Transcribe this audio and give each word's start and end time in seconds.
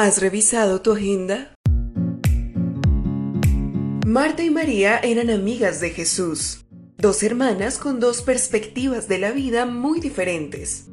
¿Has 0.00 0.20
revisado 0.20 0.80
tu 0.80 0.92
agenda? 0.92 1.52
Marta 4.06 4.44
y 4.44 4.50
María 4.50 5.00
eran 5.00 5.28
amigas 5.28 5.80
de 5.80 5.90
Jesús, 5.90 6.66
dos 6.98 7.24
hermanas 7.24 7.78
con 7.78 7.98
dos 7.98 8.22
perspectivas 8.22 9.08
de 9.08 9.18
la 9.18 9.32
vida 9.32 9.66
muy 9.66 9.98
diferentes. 9.98 10.84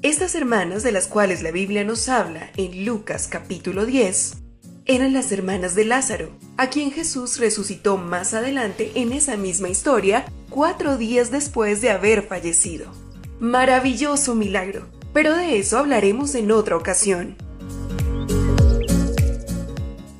Estas 0.00 0.34
hermanas 0.34 0.82
de 0.82 0.90
las 0.90 1.06
cuales 1.06 1.42
la 1.42 1.50
Biblia 1.50 1.84
nos 1.84 2.08
habla 2.08 2.50
en 2.56 2.86
Lucas 2.86 3.28
capítulo 3.30 3.84
10 3.84 4.38
eran 4.86 5.12
las 5.12 5.32
hermanas 5.32 5.74
de 5.74 5.84
Lázaro, 5.84 6.30
a 6.56 6.70
quien 6.70 6.92
Jesús 6.92 7.38
resucitó 7.38 7.98
más 7.98 8.32
adelante 8.32 8.92
en 8.94 9.12
esa 9.12 9.36
misma 9.36 9.68
historia, 9.68 10.24
cuatro 10.48 10.96
días 10.96 11.30
después 11.30 11.82
de 11.82 11.90
haber 11.90 12.22
fallecido. 12.22 12.90
Maravilloso 13.38 14.34
milagro, 14.34 14.86
pero 15.12 15.36
de 15.36 15.58
eso 15.58 15.76
hablaremos 15.76 16.34
en 16.34 16.52
otra 16.52 16.78
ocasión. 16.78 17.36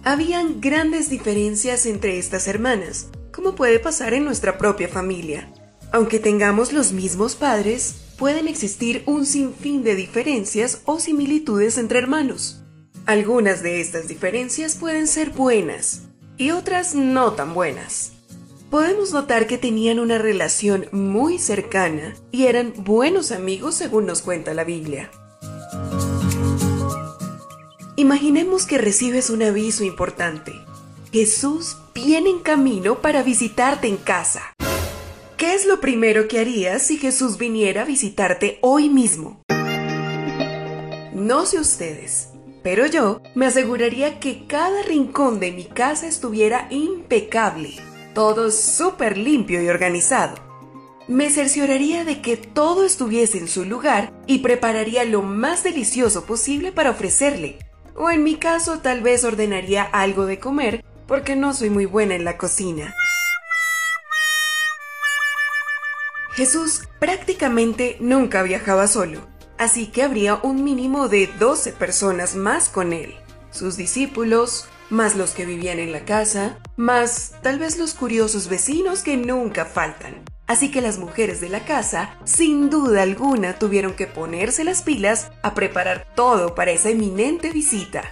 Habían 0.02 0.62
grandes 0.62 1.10
diferencias 1.10 1.84
entre 1.84 2.18
estas 2.18 2.48
hermanas, 2.48 3.08
como 3.32 3.54
puede 3.54 3.78
pasar 3.78 4.14
en 4.14 4.24
nuestra 4.24 4.56
propia 4.56 4.88
familia. 4.88 5.52
Aunque 5.92 6.18
tengamos 6.18 6.72
los 6.72 6.92
mismos 6.92 7.34
padres, 7.34 7.96
pueden 8.16 8.48
existir 8.48 9.02
un 9.04 9.26
sinfín 9.26 9.82
de 9.82 9.94
diferencias 9.94 10.80
o 10.86 11.00
similitudes 11.00 11.76
entre 11.76 11.98
hermanos. 11.98 12.62
Algunas 13.04 13.62
de 13.62 13.80
estas 13.80 14.08
diferencias 14.08 14.76
pueden 14.76 15.06
ser 15.06 15.30
buenas 15.30 16.02
y 16.38 16.52
otras 16.52 16.94
no 16.94 17.32
tan 17.32 17.52
buenas. 17.52 18.12
Podemos 18.70 19.12
notar 19.12 19.46
que 19.46 19.58
tenían 19.58 19.98
una 19.98 20.16
relación 20.16 20.86
muy 20.92 21.38
cercana 21.38 22.14
y 22.30 22.46
eran 22.46 22.72
buenos 22.78 23.32
amigos 23.32 23.74
según 23.74 24.06
nos 24.06 24.22
cuenta 24.22 24.54
la 24.54 24.64
Biblia. 24.64 25.10
Imaginemos 28.00 28.64
que 28.64 28.78
recibes 28.78 29.28
un 29.28 29.42
aviso 29.42 29.84
importante. 29.84 30.54
Jesús 31.12 31.76
viene 31.94 32.30
en 32.30 32.38
camino 32.38 33.02
para 33.02 33.22
visitarte 33.22 33.88
en 33.88 33.98
casa. 33.98 34.40
¿Qué 35.36 35.52
es 35.52 35.66
lo 35.66 35.82
primero 35.82 36.26
que 36.26 36.38
harías 36.38 36.80
si 36.80 36.96
Jesús 36.96 37.36
viniera 37.36 37.82
a 37.82 37.84
visitarte 37.84 38.58
hoy 38.62 38.88
mismo? 38.88 39.42
No 41.12 41.44
sé 41.44 41.60
ustedes, 41.60 42.30
pero 42.62 42.86
yo 42.86 43.20
me 43.34 43.44
aseguraría 43.44 44.18
que 44.18 44.46
cada 44.46 44.82
rincón 44.82 45.38
de 45.38 45.52
mi 45.52 45.64
casa 45.64 46.06
estuviera 46.06 46.68
impecable, 46.70 47.74
todo 48.14 48.50
súper 48.50 49.18
limpio 49.18 49.62
y 49.62 49.68
organizado. 49.68 50.36
Me 51.06 51.28
cercioraría 51.28 52.06
de 52.06 52.22
que 52.22 52.38
todo 52.38 52.86
estuviese 52.86 53.36
en 53.36 53.48
su 53.48 53.66
lugar 53.66 54.10
y 54.26 54.38
prepararía 54.38 55.04
lo 55.04 55.20
más 55.20 55.62
delicioso 55.64 56.24
posible 56.24 56.72
para 56.72 56.92
ofrecerle, 56.92 57.58
o 58.00 58.10
en 58.10 58.24
mi 58.24 58.36
caso 58.36 58.78
tal 58.78 59.02
vez 59.02 59.24
ordenaría 59.24 59.82
algo 59.82 60.24
de 60.24 60.40
comer 60.40 60.82
porque 61.06 61.36
no 61.36 61.52
soy 61.52 61.68
muy 61.68 61.84
buena 61.84 62.14
en 62.14 62.24
la 62.24 62.38
cocina. 62.38 62.94
Jesús 66.32 66.88
prácticamente 66.98 67.98
nunca 68.00 68.42
viajaba 68.42 68.86
solo, 68.86 69.20
así 69.58 69.88
que 69.88 70.02
habría 70.02 70.36
un 70.36 70.64
mínimo 70.64 71.08
de 71.08 71.28
12 71.38 71.74
personas 71.74 72.36
más 72.36 72.70
con 72.70 72.94
él, 72.94 73.14
sus 73.50 73.76
discípulos, 73.76 74.66
más 74.88 75.14
los 75.14 75.32
que 75.32 75.44
vivían 75.44 75.78
en 75.78 75.92
la 75.92 76.06
casa, 76.06 76.56
más 76.76 77.34
tal 77.42 77.58
vez 77.58 77.78
los 77.78 77.92
curiosos 77.92 78.48
vecinos 78.48 79.02
que 79.02 79.18
nunca 79.18 79.66
faltan. 79.66 80.24
Así 80.50 80.72
que 80.72 80.80
las 80.80 80.98
mujeres 80.98 81.40
de 81.40 81.48
la 81.48 81.60
casa, 81.60 82.16
sin 82.24 82.70
duda 82.70 83.02
alguna, 83.02 83.56
tuvieron 83.56 83.92
que 83.92 84.08
ponerse 84.08 84.64
las 84.64 84.82
pilas 84.82 85.30
a 85.42 85.54
preparar 85.54 86.08
todo 86.16 86.56
para 86.56 86.72
esa 86.72 86.90
eminente 86.90 87.52
visita. 87.52 88.02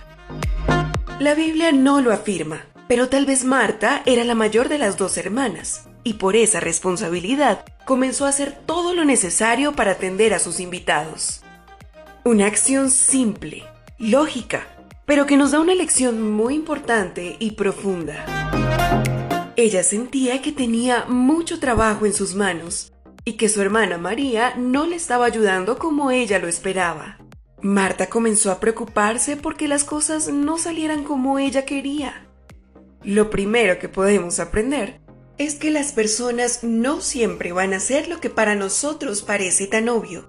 La 1.18 1.34
Biblia 1.34 1.72
no 1.72 2.00
lo 2.00 2.12
afirma, 2.12 2.64
pero 2.86 3.08
tal 3.08 3.26
vez 3.26 3.42
Marta 3.42 4.02
era 4.06 4.22
la 4.22 4.36
mayor 4.36 4.68
de 4.68 4.78
las 4.78 4.96
dos 4.96 5.18
hermanas, 5.18 5.88
y 6.04 6.14
por 6.14 6.36
esa 6.36 6.60
responsabilidad 6.60 7.64
comenzó 7.84 8.24
a 8.24 8.28
hacer 8.28 8.56
todo 8.66 8.94
lo 8.94 9.04
necesario 9.04 9.72
para 9.72 9.90
atender 9.90 10.32
a 10.32 10.38
sus 10.38 10.60
invitados. 10.60 11.42
Una 12.22 12.46
acción 12.46 12.92
simple, 12.92 13.64
lógica, 13.98 14.68
pero 15.06 15.26
que 15.26 15.36
nos 15.36 15.50
da 15.50 15.58
una 15.58 15.74
lección 15.74 16.30
muy 16.30 16.54
importante 16.54 17.34
y 17.40 17.50
profunda. 17.56 18.47
Ella 19.58 19.82
sentía 19.82 20.40
que 20.40 20.52
tenía 20.52 21.06
mucho 21.06 21.58
trabajo 21.58 22.06
en 22.06 22.14
sus 22.14 22.36
manos 22.36 22.92
y 23.24 23.32
que 23.32 23.48
su 23.48 23.60
hermana 23.60 23.98
María 23.98 24.54
no 24.56 24.86
le 24.86 24.94
estaba 24.94 25.26
ayudando 25.26 25.80
como 25.80 26.12
ella 26.12 26.38
lo 26.38 26.46
esperaba. 26.46 27.18
Marta 27.60 28.08
comenzó 28.08 28.52
a 28.52 28.60
preocuparse 28.60 29.36
porque 29.36 29.66
las 29.66 29.82
cosas 29.82 30.28
no 30.28 30.58
salieran 30.58 31.02
como 31.02 31.40
ella 31.40 31.64
quería. 31.64 32.24
Lo 33.02 33.30
primero 33.30 33.80
que 33.80 33.88
podemos 33.88 34.38
aprender 34.38 35.00
es 35.38 35.56
que 35.56 35.72
las 35.72 35.90
personas 35.90 36.62
no 36.62 37.00
siempre 37.00 37.50
van 37.50 37.74
a 37.74 37.78
hacer 37.78 38.06
lo 38.06 38.20
que 38.20 38.30
para 38.30 38.54
nosotros 38.54 39.22
parece 39.22 39.66
tan 39.66 39.88
obvio. 39.88 40.28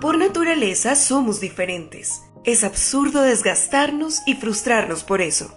Por 0.00 0.18
naturaleza 0.18 0.96
somos 0.96 1.38
diferentes. 1.38 2.22
Es 2.42 2.64
absurdo 2.64 3.22
desgastarnos 3.22 4.22
y 4.26 4.34
frustrarnos 4.34 5.04
por 5.04 5.20
eso. 5.20 5.56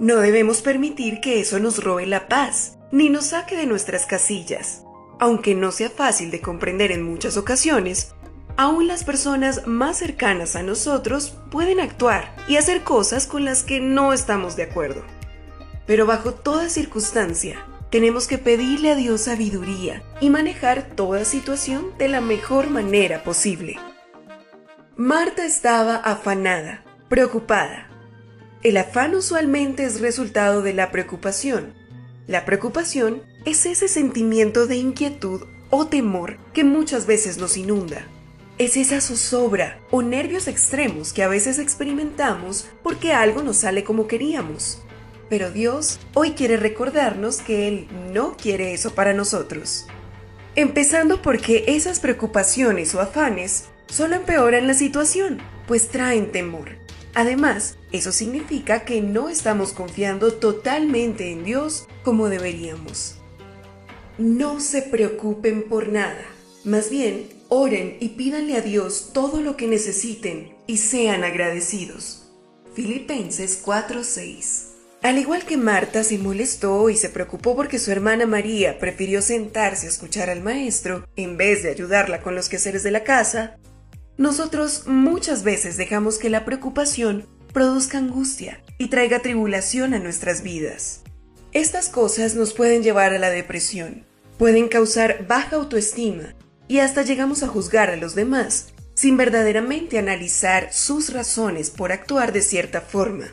No 0.00 0.16
debemos 0.16 0.62
permitir 0.62 1.20
que 1.20 1.40
eso 1.40 1.58
nos 1.58 1.84
robe 1.84 2.06
la 2.06 2.26
paz, 2.26 2.78
ni 2.90 3.10
nos 3.10 3.26
saque 3.26 3.54
de 3.54 3.66
nuestras 3.66 4.06
casillas. 4.06 4.82
Aunque 5.18 5.54
no 5.54 5.72
sea 5.72 5.90
fácil 5.90 6.30
de 6.30 6.40
comprender 6.40 6.90
en 6.90 7.02
muchas 7.02 7.36
ocasiones, 7.36 8.14
aún 8.56 8.88
las 8.88 9.04
personas 9.04 9.66
más 9.66 9.98
cercanas 9.98 10.56
a 10.56 10.62
nosotros 10.62 11.36
pueden 11.50 11.80
actuar 11.80 12.34
y 12.48 12.56
hacer 12.56 12.80
cosas 12.82 13.26
con 13.26 13.44
las 13.44 13.62
que 13.62 13.78
no 13.80 14.14
estamos 14.14 14.56
de 14.56 14.62
acuerdo. 14.62 15.04
Pero 15.86 16.06
bajo 16.06 16.32
toda 16.32 16.70
circunstancia, 16.70 17.62
tenemos 17.90 18.26
que 18.26 18.38
pedirle 18.38 18.92
a 18.92 18.96
Dios 18.96 19.20
sabiduría 19.20 20.02
y 20.18 20.30
manejar 20.30 20.96
toda 20.96 21.26
situación 21.26 21.92
de 21.98 22.08
la 22.08 22.22
mejor 22.22 22.70
manera 22.70 23.22
posible. 23.22 23.78
Marta 24.96 25.44
estaba 25.44 25.96
afanada, 25.96 26.84
preocupada, 27.10 27.89
el 28.62 28.76
afán 28.76 29.14
usualmente 29.14 29.84
es 29.84 30.00
resultado 30.00 30.60
de 30.60 30.74
la 30.74 30.90
preocupación. 30.90 31.72
La 32.26 32.44
preocupación 32.44 33.22
es 33.46 33.64
ese 33.64 33.88
sentimiento 33.88 34.66
de 34.66 34.76
inquietud 34.76 35.46
o 35.70 35.86
temor 35.86 36.36
que 36.52 36.62
muchas 36.62 37.06
veces 37.06 37.38
nos 37.38 37.56
inunda. 37.56 38.06
Es 38.58 38.76
esa 38.76 39.00
zozobra 39.00 39.80
o 39.90 40.02
nervios 40.02 40.46
extremos 40.46 41.14
que 41.14 41.22
a 41.22 41.28
veces 41.28 41.58
experimentamos 41.58 42.68
porque 42.82 43.14
algo 43.14 43.42
nos 43.42 43.56
sale 43.56 43.82
como 43.82 44.06
queríamos. 44.06 44.82
Pero 45.30 45.50
Dios 45.50 45.98
hoy 46.12 46.32
quiere 46.32 46.58
recordarnos 46.58 47.38
que 47.38 47.66
Él 47.66 47.88
no 48.12 48.36
quiere 48.36 48.74
eso 48.74 48.94
para 48.94 49.14
nosotros. 49.14 49.86
Empezando 50.54 51.22
porque 51.22 51.64
esas 51.68 51.98
preocupaciones 51.98 52.94
o 52.94 53.00
afanes 53.00 53.64
solo 53.88 54.16
empeoran 54.16 54.66
la 54.66 54.74
situación, 54.74 55.38
pues 55.66 55.88
traen 55.88 56.30
temor. 56.30 56.80
Además, 57.14 57.76
eso 57.92 58.12
significa 58.12 58.84
que 58.84 59.00
no 59.00 59.28
estamos 59.28 59.72
confiando 59.72 60.32
totalmente 60.34 61.32
en 61.32 61.44
Dios 61.44 61.86
como 62.04 62.28
deberíamos. 62.28 63.16
No 64.18 64.60
se 64.60 64.82
preocupen 64.82 65.62
por 65.68 65.88
nada, 65.88 66.24
más 66.64 66.90
bien 66.90 67.28
oren 67.48 67.96
y 68.00 68.10
pídanle 68.10 68.56
a 68.56 68.60
Dios 68.60 69.10
todo 69.12 69.40
lo 69.40 69.56
que 69.56 69.66
necesiten 69.66 70.54
y 70.66 70.76
sean 70.76 71.24
agradecidos. 71.24 72.30
Filipenses 72.74 73.60
4:6 73.64 74.66
Al 75.02 75.18
igual 75.18 75.44
que 75.44 75.56
Marta 75.56 76.04
se 76.04 76.18
molestó 76.18 76.88
y 76.90 76.96
se 76.96 77.08
preocupó 77.08 77.56
porque 77.56 77.80
su 77.80 77.90
hermana 77.90 78.26
María 78.26 78.78
prefirió 78.78 79.20
sentarse 79.20 79.86
a 79.86 79.88
escuchar 79.88 80.30
al 80.30 80.42
maestro 80.42 81.08
en 81.16 81.36
vez 81.36 81.64
de 81.64 81.70
ayudarla 81.70 82.22
con 82.22 82.36
los 82.36 82.48
quehaceres 82.48 82.84
de 82.84 82.92
la 82.92 83.02
casa, 83.02 83.58
nosotros 84.20 84.82
muchas 84.86 85.44
veces 85.44 85.78
dejamos 85.78 86.18
que 86.18 86.28
la 86.28 86.44
preocupación 86.44 87.26
produzca 87.54 87.96
angustia 87.96 88.62
y 88.76 88.88
traiga 88.88 89.20
tribulación 89.20 89.94
a 89.94 89.98
nuestras 89.98 90.42
vidas. 90.42 91.00
Estas 91.52 91.88
cosas 91.88 92.34
nos 92.34 92.52
pueden 92.52 92.82
llevar 92.82 93.14
a 93.14 93.18
la 93.18 93.30
depresión, 93.30 94.04
pueden 94.36 94.68
causar 94.68 95.26
baja 95.26 95.56
autoestima 95.56 96.34
y 96.68 96.80
hasta 96.80 97.00
llegamos 97.00 97.42
a 97.42 97.48
juzgar 97.48 97.88
a 97.88 97.96
los 97.96 98.14
demás 98.14 98.74
sin 98.92 99.16
verdaderamente 99.16 99.98
analizar 99.98 100.70
sus 100.70 101.14
razones 101.14 101.70
por 101.70 101.90
actuar 101.90 102.34
de 102.34 102.42
cierta 102.42 102.82
forma. 102.82 103.28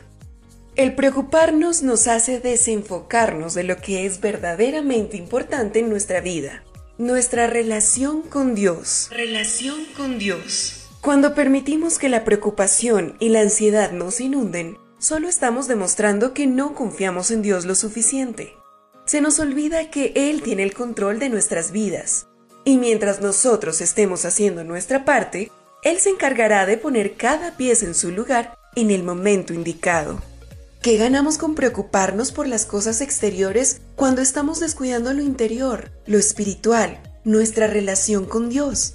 El 0.74 0.94
preocuparnos 0.94 1.82
nos 1.82 2.08
hace 2.08 2.40
desenfocarnos 2.40 3.52
de 3.52 3.64
lo 3.64 3.76
que 3.76 4.06
es 4.06 4.22
verdaderamente 4.22 5.18
importante 5.18 5.80
en 5.80 5.90
nuestra 5.90 6.22
vida, 6.22 6.64
nuestra 6.96 7.46
relación 7.46 8.22
con 8.22 8.54
Dios. 8.54 9.08
Relación 9.10 9.84
con 9.94 10.18
Dios. 10.18 10.77
Cuando 11.00 11.32
permitimos 11.32 11.98
que 11.98 12.08
la 12.08 12.24
preocupación 12.24 13.16
y 13.20 13.28
la 13.28 13.40
ansiedad 13.40 13.92
nos 13.92 14.20
inunden, 14.20 14.78
solo 14.98 15.28
estamos 15.28 15.68
demostrando 15.68 16.34
que 16.34 16.48
no 16.48 16.74
confiamos 16.74 17.30
en 17.30 17.40
Dios 17.40 17.66
lo 17.66 17.76
suficiente. 17.76 18.54
Se 19.06 19.20
nos 19.20 19.38
olvida 19.38 19.90
que 19.90 20.12
Él 20.16 20.42
tiene 20.42 20.64
el 20.64 20.74
control 20.74 21.20
de 21.20 21.28
nuestras 21.28 21.70
vidas, 21.70 22.26
y 22.64 22.78
mientras 22.78 23.20
nosotros 23.20 23.80
estemos 23.80 24.24
haciendo 24.24 24.64
nuestra 24.64 25.04
parte, 25.04 25.52
Él 25.84 25.98
se 26.00 26.10
encargará 26.10 26.66
de 26.66 26.76
poner 26.76 27.16
cada 27.16 27.56
pieza 27.56 27.86
en 27.86 27.94
su 27.94 28.10
lugar 28.10 28.58
en 28.74 28.90
el 28.90 29.04
momento 29.04 29.54
indicado. 29.54 30.20
¿Qué 30.82 30.96
ganamos 30.96 31.38
con 31.38 31.54
preocuparnos 31.54 32.32
por 32.32 32.48
las 32.48 32.66
cosas 32.66 33.00
exteriores 33.00 33.80
cuando 33.94 34.20
estamos 34.20 34.58
descuidando 34.58 35.14
lo 35.14 35.22
interior, 35.22 35.90
lo 36.06 36.18
espiritual, 36.18 37.00
nuestra 37.24 37.68
relación 37.68 38.26
con 38.26 38.48
Dios? 38.48 38.94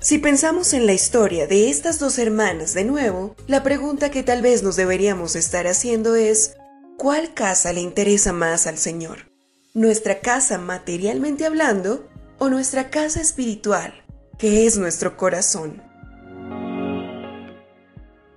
Si 0.00 0.18
pensamos 0.18 0.74
en 0.74 0.86
la 0.86 0.92
historia 0.92 1.48
de 1.48 1.70
estas 1.70 1.98
dos 1.98 2.18
hermanas 2.18 2.72
de 2.72 2.84
nuevo, 2.84 3.34
la 3.48 3.64
pregunta 3.64 4.12
que 4.12 4.22
tal 4.22 4.42
vez 4.42 4.62
nos 4.62 4.76
deberíamos 4.76 5.34
estar 5.34 5.66
haciendo 5.66 6.14
es, 6.14 6.54
¿cuál 6.96 7.34
casa 7.34 7.72
le 7.72 7.80
interesa 7.80 8.32
más 8.32 8.68
al 8.68 8.78
Señor? 8.78 9.28
¿Nuestra 9.74 10.20
casa 10.20 10.56
materialmente 10.56 11.46
hablando 11.46 12.08
o 12.38 12.48
nuestra 12.48 12.90
casa 12.90 13.20
espiritual, 13.20 13.92
que 14.38 14.66
es 14.66 14.78
nuestro 14.78 15.16
corazón? 15.16 15.82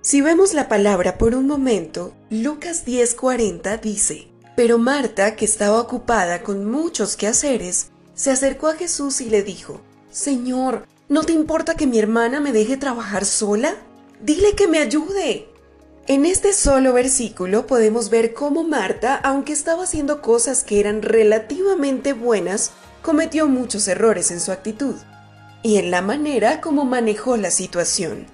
Si 0.00 0.20
vemos 0.20 0.54
la 0.54 0.68
palabra 0.68 1.16
por 1.16 1.36
un 1.36 1.46
momento, 1.46 2.12
Lucas 2.28 2.84
10:40 2.84 3.80
dice, 3.80 4.26
Pero 4.56 4.78
Marta, 4.78 5.36
que 5.36 5.44
estaba 5.44 5.80
ocupada 5.80 6.42
con 6.42 6.68
muchos 6.68 7.16
quehaceres, 7.16 7.92
se 8.14 8.32
acercó 8.32 8.66
a 8.66 8.74
Jesús 8.74 9.20
y 9.20 9.30
le 9.30 9.44
dijo, 9.44 9.80
Señor, 10.10 10.86
¿no 11.08 11.24
te 11.24 11.32
importa 11.32 11.74
que 11.74 11.86
mi 11.86 11.98
hermana 11.98 12.40
me 12.40 12.52
deje 12.52 12.76
trabajar 12.76 13.24
sola? 13.24 13.74
Dile 14.20 14.54
que 14.54 14.68
me 14.68 14.78
ayude. 14.78 15.48
En 16.06 16.26
este 16.26 16.52
solo 16.52 16.92
versículo 16.92 17.66
podemos 17.66 18.10
ver 18.10 18.34
cómo 18.34 18.64
Marta, 18.64 19.14
aunque 19.14 19.52
estaba 19.52 19.84
haciendo 19.84 20.20
cosas 20.20 20.64
que 20.64 20.80
eran 20.80 21.02
relativamente 21.02 22.12
buenas, 22.12 22.72
cometió 23.02 23.46
muchos 23.48 23.86
errores 23.86 24.30
en 24.30 24.40
su 24.40 24.50
actitud 24.50 24.96
y 25.62 25.76
en 25.76 25.90
la 25.90 26.02
manera 26.02 26.60
como 26.60 26.84
manejó 26.84 27.36
la 27.36 27.50
situación. 27.50 28.26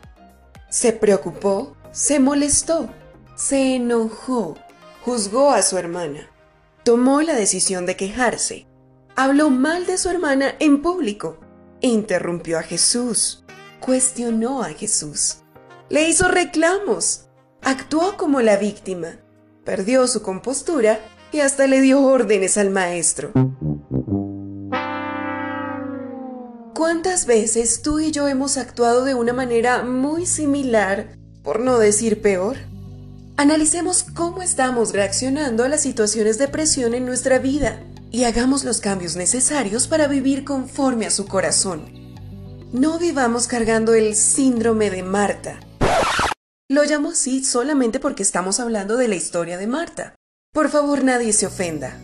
Se 0.70 0.92
preocupó, 0.92 1.76
se 1.92 2.20
molestó, 2.20 2.88
se 3.34 3.76
enojó, 3.76 4.56
juzgó 5.04 5.50
a 5.50 5.62
su 5.62 5.76
hermana, 5.76 6.30
tomó 6.84 7.22
la 7.22 7.34
decisión 7.34 7.86
de 7.86 7.96
quejarse, 7.96 8.66
habló 9.14 9.50
mal 9.50 9.86
de 9.86 9.98
su 9.98 10.08
hermana 10.08 10.54
en 10.58 10.80
público, 10.80 11.38
interrumpió 11.80 12.58
a 12.58 12.62
Jesús, 12.62 13.44
cuestionó 13.80 14.62
a 14.62 14.68
Jesús, 14.70 15.38
le 15.88 16.08
hizo 16.08 16.28
reclamos, 16.28 17.26
actuó 17.62 18.16
como 18.16 18.40
la 18.40 18.56
víctima, 18.56 19.20
perdió 19.64 20.06
su 20.06 20.22
compostura 20.22 21.00
y 21.32 21.40
hasta 21.40 21.66
le 21.66 21.80
dio 21.80 22.02
órdenes 22.02 22.58
al 22.58 22.70
maestro. 22.70 23.32
¿Cuántas 26.74 27.26
veces 27.26 27.82
tú 27.82 28.00
y 28.00 28.10
yo 28.10 28.28
hemos 28.28 28.56
actuado 28.56 29.04
de 29.04 29.14
una 29.14 29.32
manera 29.32 29.82
muy 29.84 30.26
similar, 30.26 31.16
por 31.42 31.60
no 31.60 31.78
decir 31.78 32.22
peor? 32.22 32.56
Analicemos 33.36 34.02
cómo 34.02 34.42
estamos 34.42 34.92
reaccionando 34.92 35.64
a 35.64 35.68
las 35.68 35.82
situaciones 35.82 36.38
de 36.38 36.48
presión 36.48 36.94
en 36.94 37.04
nuestra 37.04 37.38
vida 37.38 37.80
y 38.10 38.24
hagamos 38.24 38.64
los 38.64 38.80
cambios 38.80 39.16
necesarios 39.16 39.86
para 39.86 40.08
vivir 40.08 40.44
conforme 40.44 41.06
a 41.06 41.10
su 41.10 41.26
corazón. 41.26 41.84
No 42.72 42.98
vivamos 42.98 43.46
cargando 43.46 43.94
el 43.94 44.14
síndrome 44.14 44.90
de 44.90 45.02
Marta. 45.02 45.60
Lo 46.68 46.84
llamo 46.84 47.10
así 47.10 47.42
solamente 47.44 47.98
porque 47.98 48.22
estamos 48.22 48.60
hablando 48.60 48.96
de 48.96 49.08
la 49.08 49.14
historia 49.14 49.56
de 49.56 49.66
Marta. 49.66 50.14
Por 50.52 50.68
favor, 50.68 51.02
nadie 51.02 51.32
se 51.32 51.46
ofenda. 51.46 51.98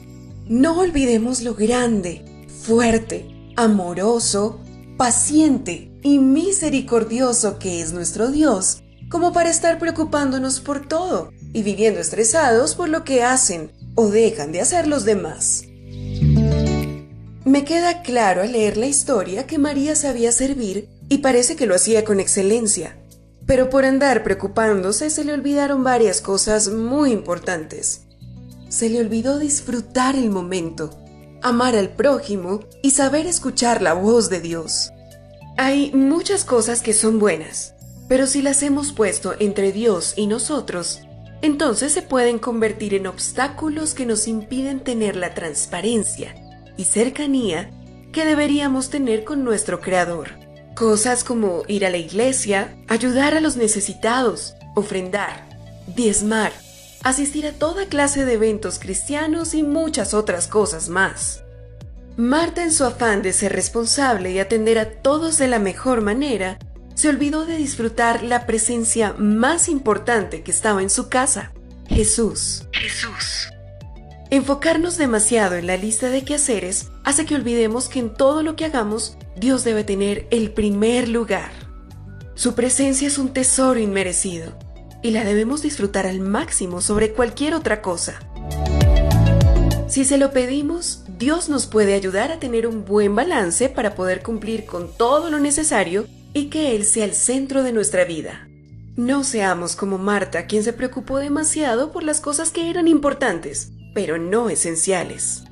No 0.47 0.79
olvidemos 0.79 1.43
lo 1.43 1.55
grande, 1.55 2.47
fuerte, 2.63 3.27
amoroso, 3.57 4.61
paciente 4.97 5.91
y 6.03 6.19
misericordioso 6.19 7.59
que 7.59 7.81
es 7.81 7.93
nuestro 7.93 8.31
Dios, 8.31 8.83
como 9.11 9.33
para 9.33 9.51
estar 9.51 9.79
preocupándonos 9.79 10.61
por 10.61 10.87
todo 10.87 11.31
y 11.53 11.63
viviendo 11.63 12.01
estresados 12.01 12.75
por 12.75 12.89
lo 12.89 13.05
que 13.05 13.23
hacen 13.23 13.73
o 13.95 14.09
dejan 14.09 14.53
de 14.53 14.61
hacer 14.61 14.87
los 14.87 15.05
demás. 15.05 15.65
Me 17.45 17.65
queda 17.67 18.01
claro 18.01 18.43
al 18.43 18.53
leer 18.53 18.79
la 18.79 18.87
historia 18.87 19.47
que 19.47 19.59
María 19.59 19.97
sabía 19.97 20.33
servir 20.33 20.89
y 21.11 21.19
parece 21.19 21.57
que 21.57 21.67
lo 21.67 21.75
hacía 21.75 22.03
con 22.03 22.19
excelencia, 22.19 22.97
pero 23.45 23.69
por 23.69 23.85
andar 23.85 24.23
preocupándose 24.23 25.11
se 25.11 25.25
le 25.25 25.35
olvidaron 25.35 25.85
varias 25.85 26.23
cosas 26.23 26.71
muy 26.71 27.13
importantes. 27.13 28.03
Se 28.71 28.89
le 28.89 29.01
olvidó 29.01 29.39
disfrutar 29.39 30.17
el 30.17 30.31
momento 30.31 30.99
amar 31.43 31.77
al 31.77 31.91
prójimo 31.91 32.61
y 32.83 32.93
saber 32.93 33.27
escuchar 33.27 33.83
la 33.83 33.93
voz 33.93 34.31
de 34.31 34.41
Dios. 34.41 34.91
Hay 35.59 35.93
muchas 35.93 36.43
cosas 36.45 36.81
que 36.81 36.95
son 36.95 37.19
buenas, 37.19 37.75
pero 38.09 38.27
si 38.27 38.41
las 38.41 38.63
hemos 38.63 38.93
puesto 38.93 39.35
entre 39.39 39.71
Dios 39.71 40.15
y 40.17 40.27
nosotros, 40.27 41.01
entonces 41.43 41.93
se 41.93 42.01
pueden 42.01 42.39
convertir 42.39 42.95
en 42.95 43.07
obstáculos 43.07 43.93
que 43.93 44.07
nos 44.07 44.27
impiden 44.27 44.81
tener 44.81 45.17
la 45.17 45.35
transparencia 45.35 46.35
y 46.77 46.85
cercanía 46.85 47.71
que 48.13 48.25
deberíamos 48.25 48.91
tener 48.91 49.25
con 49.25 49.45
nuestro 49.45 49.81
Creador. 49.81 50.31
Cosas 50.75 51.25
como 51.25 51.63
ir 51.69 51.85
a 51.85 51.91
la 51.91 51.97
iglesia, 51.97 52.77
ayudar 52.89 53.35
a 53.35 53.41
los 53.41 53.57
necesitados, 53.57 54.55
ofrendar, 54.75 55.49
diezmar, 55.87 56.53
asistir 57.03 57.47
a 57.47 57.53
toda 57.53 57.87
clase 57.87 58.25
de 58.25 58.35
eventos 58.35 58.79
cristianos 58.79 59.55
y 59.55 59.63
muchas 59.63 60.15
otras 60.15 60.49
cosas 60.49 60.89
más. 60.89 61.43
Marta, 62.17 62.63
en 62.63 62.73
su 62.73 62.85
afán 62.85 63.23
de 63.23 63.33
ser 63.33 63.53
responsable 63.53 64.31
y 64.33 64.39
atender 64.39 64.79
a 64.79 64.91
todos 65.03 65.37
de 65.39 65.49
la 65.49 65.59
mejor 65.59 66.01
manera, 66.01 66.59
se 66.95 67.09
olvidó 67.09 67.45
de 67.45 67.57
disfrutar 67.57 68.23
la 68.23 68.47
presencia 68.47 69.15
más 69.19 69.69
importante 69.69 70.43
que 70.43 70.53
estaba 70.53 70.81
en 70.83 70.91
su 70.91 71.09
casa, 71.09 71.53
Jesús. 71.89 72.65
Jesús. 72.73 73.54
Enfocarnos 74.35 74.99
demasiado 74.99 75.55
en 75.55 75.69
la 75.69 75.77
lista 75.77 76.11
de 76.11 76.25
quehaceres 76.25 76.89
hace 77.05 77.25
que 77.25 77.37
olvidemos 77.37 77.89
que 77.89 78.01
en 78.01 78.13
todo 78.13 78.43
lo 78.43 78.57
que 78.57 78.65
hagamos 78.65 79.17
Dios 79.37 79.63
debe 79.63 79.85
tener 79.85 80.27
el 80.33 80.51
primer 80.51 81.09
lugar. 81.09 81.53
Su 82.35 82.57
presencia 82.57 83.07
es 83.07 83.17
un 83.17 83.33
tesoro 83.33 83.79
inmerecido 83.79 84.59
y 85.05 85.13
la 85.13 85.23
debemos 85.23 85.63
disfrutar 85.63 86.09
al 86.09 86.19
máximo 86.19 86.81
sobre 86.81 87.13
cualquier 87.13 87.55
otra 87.55 87.81
cosa. 87.81 88.19
Si 89.87 90.05
se 90.05 90.19
lo 90.19 90.33
pedimos, 90.33 91.05
Dios 91.17 91.49
nos 91.49 91.67
puede 91.67 91.95
ayudar 91.95 92.33
a 92.33 92.41
tener 92.41 92.67
un 92.67 92.85
buen 92.85 93.15
balance 93.15 93.69
para 93.69 93.95
poder 93.95 94.25
cumplir 94.25 94.67
con 94.67 94.93
todo 94.97 95.31
lo 95.31 95.39
necesario 95.39 96.09
y 96.33 96.47
que 96.47 96.75
Él 96.75 96.87
sea 96.87 97.05
el 97.05 97.15
centro 97.15 97.63
de 97.63 97.73
nuestra 97.73 98.05
vida. 98.05 98.49
No 98.97 99.23
seamos 99.23 99.77
como 99.77 99.99
Marta, 99.99 100.47
quien 100.47 100.65
se 100.65 100.73
preocupó 100.73 101.19
demasiado 101.19 101.93
por 101.93 102.03
las 102.03 102.21
cosas 102.21 102.51
que 102.51 102.69
eran 102.71 102.89
importantes, 102.89 103.71
pero 103.95 104.19
no 104.19 104.51
esenciales. 104.51 105.45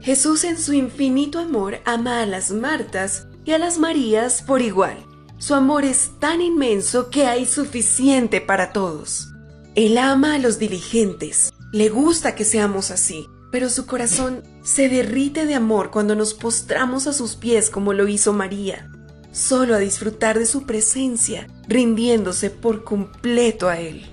Jesús 0.00 0.44
en 0.44 0.58
su 0.58 0.72
infinito 0.72 1.38
amor 1.38 1.80
ama 1.84 2.22
a 2.22 2.26
las 2.26 2.50
Martas 2.50 3.26
y 3.44 3.52
a 3.52 3.58
las 3.58 3.78
Marías 3.78 4.42
por 4.42 4.60
igual. 4.60 5.06
Su 5.38 5.54
amor 5.54 5.84
es 5.84 6.12
tan 6.20 6.40
inmenso 6.40 7.10
que 7.10 7.26
hay 7.26 7.46
suficiente 7.46 8.40
para 8.40 8.72
todos. 8.72 9.32
Él 9.74 9.98
ama 9.98 10.34
a 10.34 10.38
los 10.38 10.58
diligentes, 10.58 11.52
le 11.72 11.88
gusta 11.88 12.34
que 12.34 12.44
seamos 12.44 12.90
así, 12.90 13.26
pero 13.50 13.68
su 13.70 13.86
corazón 13.86 14.42
se 14.62 14.88
derrite 14.88 15.46
de 15.46 15.54
amor 15.54 15.90
cuando 15.90 16.14
nos 16.14 16.34
postramos 16.34 17.06
a 17.06 17.12
sus 17.12 17.36
pies 17.36 17.70
como 17.70 17.92
lo 17.92 18.06
hizo 18.08 18.32
María, 18.32 18.90
solo 19.32 19.74
a 19.74 19.78
disfrutar 19.78 20.38
de 20.38 20.46
su 20.46 20.64
presencia, 20.64 21.46
rindiéndose 21.68 22.50
por 22.50 22.84
completo 22.84 23.68
a 23.68 23.78
Él. 23.78 24.11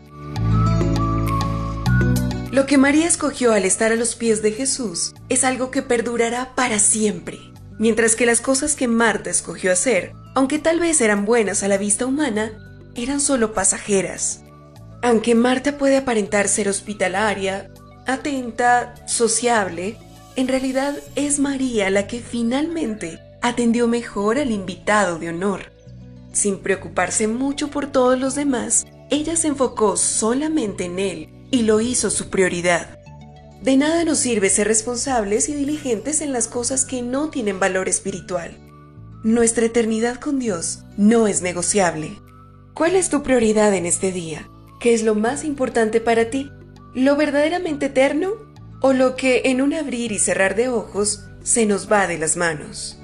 Lo 2.60 2.66
que 2.66 2.78
María 2.78 3.08
escogió 3.08 3.54
al 3.54 3.64
estar 3.64 3.94
a 3.94 3.96
los 3.96 4.16
pies 4.16 4.42
de 4.42 4.52
Jesús 4.52 5.14
es 5.30 5.46
algo 5.46 5.72
que 5.72 5.82
perdurará 5.82 6.56
para 6.56 6.78
siempre, 6.78 7.40
mientras 7.80 8.18
que 8.18 8.26
las 8.26 8.42
cosas 8.42 8.76
que 8.76 8.90
Marta 8.90 9.30
escogió 9.30 9.72
hacer 9.72 10.12
aunque 10.36 10.60
tal 10.60 10.82
vez 10.82 11.00
eran 11.00 11.24
buenas 11.24 11.64
a 11.64 11.70
la 11.70 11.78
vista 11.78 12.06
humana, 12.06 12.52
eran 12.96 13.22
solo 13.22 13.54
pasajeras. 13.54 14.42
Aunque 15.02 15.36
Marta 15.36 15.78
puede 15.78 15.96
aparentar 15.96 16.50
ser 16.50 16.68
hospitalaria, 16.68 17.72
atenta, 18.06 18.94
sociable, 19.08 19.96
en 20.36 20.50
realidad 20.50 20.98
es 21.16 21.40
María 21.40 21.90
la 21.90 22.08
que 22.08 22.20
finalmente 22.20 23.20
atendió 23.42 23.88
mejor 23.88 24.38
al 24.38 24.52
invitado 24.52 25.18
de 25.18 25.30
honor. 25.30 25.72
Sin 26.34 26.60
preocuparse 26.60 27.26
mucho 27.30 27.70
por 27.70 27.90
todos 27.90 28.20
los 28.20 28.36
demás, 28.36 28.86
ella 29.10 29.38
se 29.38 29.48
enfocó 29.48 29.96
solamente 29.96 30.84
en 30.84 31.00
él 31.00 31.39
y 31.52 31.64
lo 31.64 31.82
hizo 31.82 32.10
su 32.10 32.30
prioridad. 32.30 33.00
De 33.62 33.76
nada 33.76 34.06
nos 34.06 34.20
sirve 34.20 34.50
ser 34.50 34.68
responsables 34.68 35.50
y 35.50 35.54
diligentes 35.54 36.22
en 36.22 36.32
las 36.32 36.48
cosas 36.48 36.86
que 36.86 37.02
no 37.02 37.30
tienen 37.30 37.60
valor 37.60 37.90
espiritual. 37.90 38.58
Nuestra 39.24 39.66
eternidad 39.66 40.16
con 40.16 40.40
Dios 40.40 40.84
no 40.96 41.28
es 41.28 41.42
negociable. 41.42 42.18
¿Cuál 42.74 42.96
es 42.96 43.10
tu 43.10 43.22
prioridad 43.22 43.74
en 43.74 43.86
este 43.86 44.14
día? 44.14 44.48
¿Qué 44.80 44.94
es 44.94 45.04
lo 45.04 45.14
más 45.14 45.44
importante 45.44 46.00
para 46.00 46.30
ti? 46.30 46.50
¿Lo 46.94 47.18
verdaderamente 47.18 47.88
eterno 47.88 48.32
o 48.82 48.94
lo 48.94 49.18
que 49.18 49.42
en 49.46 49.62
un 49.62 49.74
abrir 49.74 50.14
y 50.14 50.20
cerrar 50.20 50.56
de 50.56 50.70
ojos 50.70 51.26
se 51.44 51.66
nos 51.66 51.92
va 51.92 52.08
de 52.08 52.18
las 52.18 52.38
manos? 52.38 52.98